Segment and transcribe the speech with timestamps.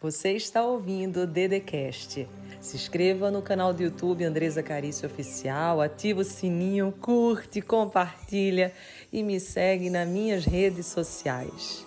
[0.00, 2.28] Você está ouvindo o Dedecast.
[2.60, 8.72] Se inscreva no canal do YouTube Andresa Carício Oficial, ativa o sininho, curte, compartilha
[9.12, 11.84] e me segue nas minhas redes sociais.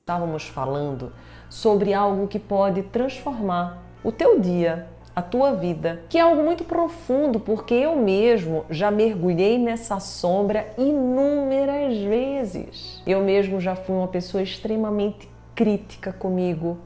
[0.00, 1.12] Estávamos falando
[1.50, 6.62] sobre algo que pode transformar o teu dia, a tua vida, que é algo muito
[6.62, 13.02] profundo, porque eu mesmo já mergulhei nessa sombra inúmeras vezes.
[13.06, 16.76] Eu mesmo já fui uma pessoa extremamente crítica comigo,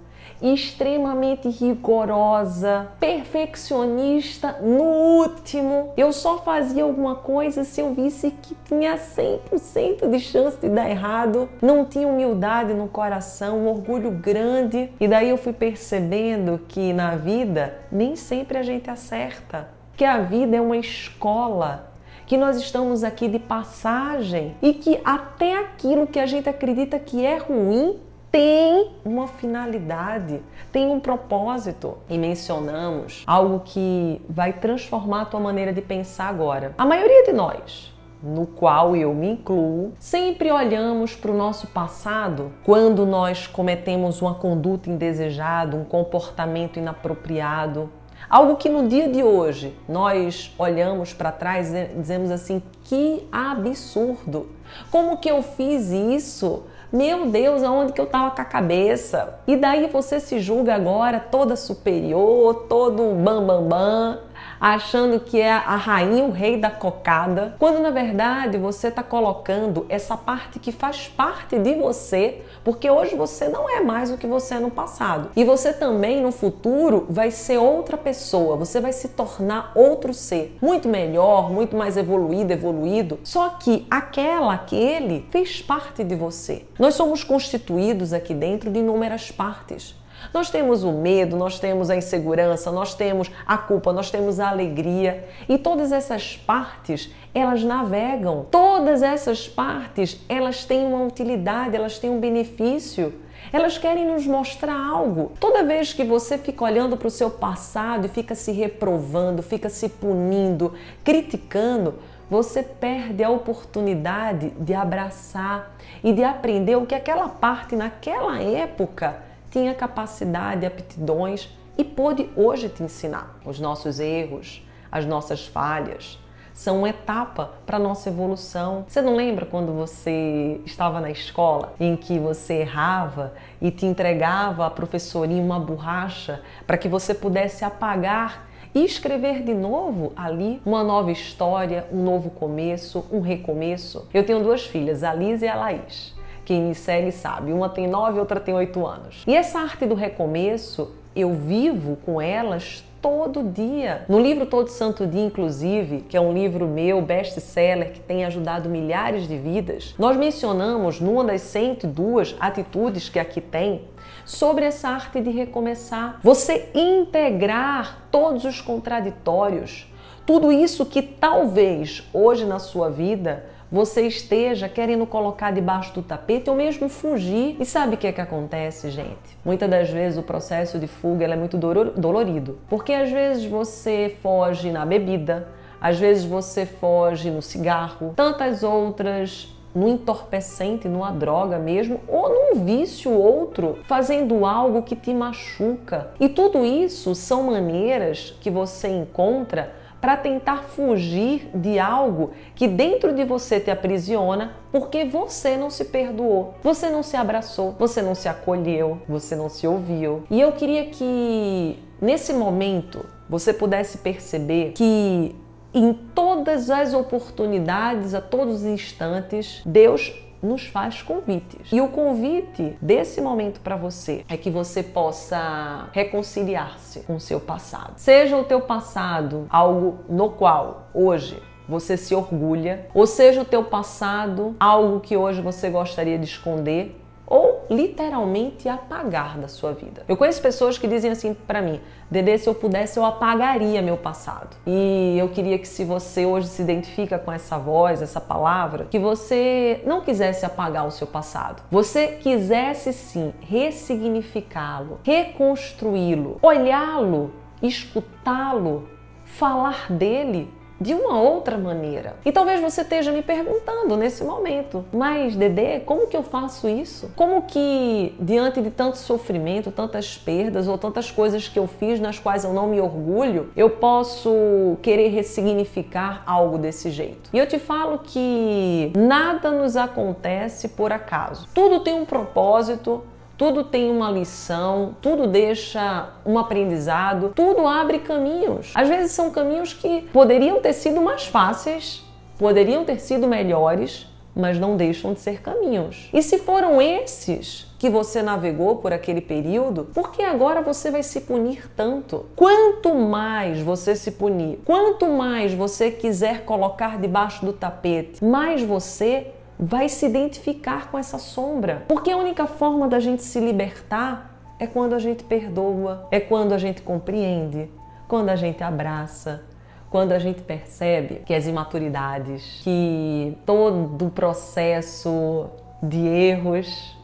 [0.43, 5.93] extremamente rigorosa, perfeccionista no último.
[5.97, 10.89] Eu só fazia alguma coisa se eu visse que tinha 100% de chance de dar
[10.89, 11.49] errado.
[11.61, 14.91] Não tinha humildade no coração, um orgulho grande.
[14.99, 19.69] E daí eu fui percebendo que na vida nem sempre a gente acerta.
[19.97, 21.91] Que a vida é uma escola
[22.31, 27.27] que nós estamos aqui de passagem e que até aquilo que a gente acredita que
[27.27, 27.99] é ruim
[28.31, 31.99] tem uma finalidade, tem um propósito.
[32.09, 36.75] E mencionamos algo que vai transformar a tua maneira de pensar agora.
[36.79, 37.93] A maioria de nós,
[38.23, 44.35] no qual eu me incluo, sempre olhamos para o nosso passado quando nós cometemos uma
[44.35, 47.91] conduta indesejada, um comportamento inapropriado,
[48.29, 54.49] Algo que no dia de hoje nós olhamos para trás e dizemos assim: que absurdo!
[54.91, 56.63] Como que eu fiz isso?
[56.93, 59.39] Meu Deus, aonde que eu estava com a cabeça?
[59.47, 64.19] E daí você se julga agora toda superior, todo bam bam bam,
[64.61, 69.87] achando que é a rainha, o rei da cocada, quando na verdade você está colocando
[69.89, 74.27] essa parte que faz parte de você, porque hoje você não é mais o que
[74.27, 75.31] você é no passado.
[75.35, 80.57] E você também no futuro vai ser outra pessoa, você vai se tornar outro ser,
[80.61, 83.19] muito melhor, muito mais evoluído, evoluído.
[83.25, 86.67] Só que aquela, aquele fez parte de você.
[86.79, 90.00] Nós somos constituídos aqui dentro de inúmeras partes.
[90.33, 94.49] Nós temos o medo, nós temos a insegurança, nós temos a culpa, nós temos a
[94.49, 98.47] alegria e todas essas partes, elas navegam.
[98.51, 103.15] Todas essas partes, elas têm uma utilidade, elas têm um benefício.
[103.53, 105.33] Elas querem nos mostrar algo.
[105.41, 109.69] Toda vez que você fica olhando para o seu passado e fica se reprovando, fica
[109.69, 111.95] se punindo, criticando,
[112.29, 119.30] você perde a oportunidade de abraçar e de aprender o que aquela parte naquela época
[119.51, 123.39] tinha capacidade, aptidões e pôde hoje te ensinar.
[123.45, 126.19] Os nossos erros, as nossas falhas,
[126.53, 128.85] são uma etapa para a nossa evolução.
[128.87, 134.67] Você não lembra quando você estava na escola em que você errava e te entregava
[134.67, 140.85] a professorinha uma borracha para que você pudesse apagar e escrever de novo ali uma
[140.85, 144.07] nova história, um novo começo, um recomeço?
[144.13, 146.15] Eu tenho duas filhas, a Liz e a Laís.
[146.51, 149.23] Quem me segue sabe, uma tem nove, outra tem oito anos.
[149.25, 154.05] E essa arte do recomeço, eu vivo com elas todo dia.
[154.09, 158.69] No livro Todo Santo Dia, inclusive, que é um livro meu, best-seller, que tem ajudado
[158.69, 163.83] milhares de vidas, nós mencionamos numa das 102 atitudes que aqui tem
[164.25, 166.19] sobre essa arte de recomeçar.
[166.21, 169.87] Você integrar todos os contraditórios,
[170.27, 176.51] tudo isso que talvez hoje na sua vida você esteja querendo colocar debaixo do tapete
[176.51, 177.57] ou mesmo fugir.
[177.61, 179.39] E sabe o que é que acontece, gente?
[179.45, 184.73] Muitas das vezes o processo de fuga é muito dolorido, porque às vezes você foge
[184.73, 185.49] na bebida,
[185.81, 192.65] às vezes você foge no cigarro, tantas outras no entorpecente, numa droga mesmo, ou num
[192.65, 196.11] vício outro, fazendo algo que te machuca.
[196.19, 203.13] E tudo isso são maneiras que você encontra para tentar fugir de algo que dentro
[203.13, 208.15] de você te aprisiona porque você não se perdoou, você não se abraçou, você não
[208.15, 210.25] se acolheu, você não se ouviu.
[210.31, 215.37] E eu queria que nesse momento você pudesse perceber que
[215.73, 221.71] em todas as oportunidades, a todos os instantes, Deus nos faz convites.
[221.73, 227.41] E o convite desse momento para você é que você possa reconciliar-se com o seu
[227.41, 227.95] passado.
[227.97, 233.63] Seja o teu passado algo no qual hoje você se orgulha, ou seja o teu
[233.63, 237.01] passado algo que hoje você gostaria de esconder,
[237.31, 240.03] ou literalmente apagar da sua vida.
[240.09, 241.81] Eu conheço pessoas que dizem assim para mim:
[242.11, 244.57] Dede, se eu pudesse, eu apagaria meu passado.
[244.67, 248.99] E eu queria que, se você hoje se identifica com essa voz, essa palavra, que
[248.99, 251.63] você não quisesse apagar o seu passado.
[251.71, 257.33] Você quisesse sim ressignificá-lo, reconstruí-lo, olhá-lo,
[257.63, 258.89] escutá-lo,
[259.25, 262.17] falar dele de uma outra maneira.
[262.25, 267.11] E talvez você esteja me perguntando nesse momento, mas Dedê, como que eu faço isso?
[267.15, 272.19] Como que diante de tanto sofrimento, tantas perdas ou tantas coisas que eu fiz nas
[272.19, 277.31] quais eu não me orgulho, eu posso querer ressignificar algo desse jeito?
[277.33, 281.47] E eu te falo que nada nos acontece por acaso.
[281.55, 283.03] Tudo tem um propósito,
[283.41, 288.71] tudo tem uma lição, tudo deixa um aprendizado, tudo abre caminhos.
[288.75, 292.05] Às vezes são caminhos que poderiam ter sido mais fáceis,
[292.39, 294.07] poderiam ter sido melhores,
[294.37, 296.11] mas não deixam de ser caminhos.
[296.13, 301.03] E se foram esses que você navegou por aquele período, por que agora você vai
[301.03, 302.27] se punir tanto?
[302.37, 309.29] Quanto mais você se punir, quanto mais você quiser colocar debaixo do tapete, mais você
[309.61, 311.85] vai se identificar com essa sombra.
[311.87, 316.55] Porque a única forma da gente se libertar é quando a gente perdoa, é quando
[316.55, 317.71] a gente compreende,
[318.09, 319.45] quando a gente abraça,
[319.91, 325.51] quando a gente percebe que as imaturidades, que todo o processo
[325.83, 326.97] de erros,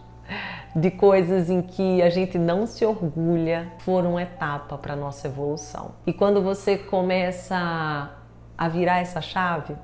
[0.74, 5.92] de coisas em que a gente não se orgulha, foram etapa para nossa evolução.
[6.06, 8.10] E quando você começa
[8.56, 9.76] a virar essa chave,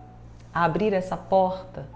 [0.54, 1.86] a abrir essa porta,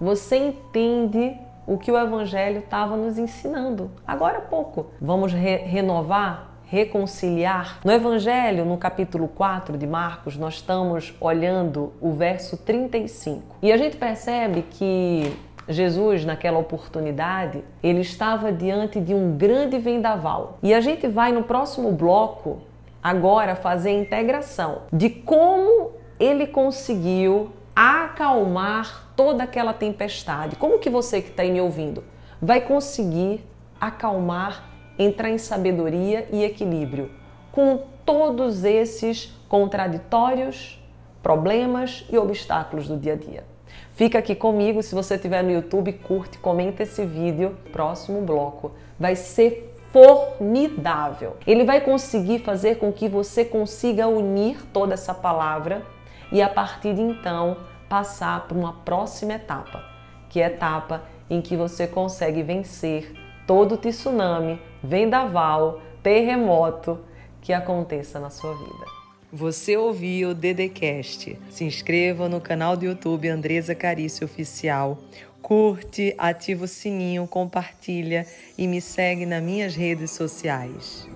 [0.00, 1.36] você entende
[1.66, 4.86] o que o Evangelho estava nos ensinando agora há pouco.
[5.00, 7.80] Vamos re renovar, reconciliar.
[7.84, 13.76] No Evangelho, no capítulo 4 de Marcos, nós estamos olhando o verso 35 e a
[13.76, 15.30] gente percebe que
[15.68, 20.58] Jesus, naquela oportunidade, ele estava diante de um grande vendaval.
[20.62, 22.58] E a gente vai no próximo bloco
[23.02, 30.56] agora fazer a integração de como ele conseguiu acalmar toda aquela tempestade.
[30.56, 32.02] Como que você que está aí me ouvindo
[32.42, 33.46] vai conseguir
[33.80, 37.08] acalmar, entrar em sabedoria e equilíbrio
[37.52, 40.82] com todos esses contraditórios,
[41.22, 43.44] problemas e obstáculos do dia a dia?
[43.92, 47.56] Fica aqui comigo, se você estiver no YouTube, curte, comenta esse vídeo.
[47.70, 51.36] Próximo bloco vai ser formidável.
[51.46, 55.86] Ele vai conseguir fazer com que você consiga unir toda essa palavra
[56.30, 57.56] e a partir de então
[57.88, 59.82] passar para uma próxima etapa,
[60.28, 63.12] que é a etapa em que você consegue vencer
[63.46, 66.98] todo o tsunami, vendaval, terremoto
[67.40, 68.86] que aconteça na sua vida.
[69.32, 71.38] Você ouviu o Dedecast.
[71.50, 74.98] Se inscreva no canal do YouTube Andresa Carício Oficial.
[75.42, 78.26] Curte, ativa o sininho, compartilha
[78.56, 81.06] e me segue nas minhas redes sociais.